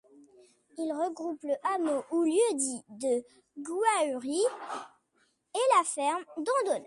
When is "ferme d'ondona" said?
5.83-6.79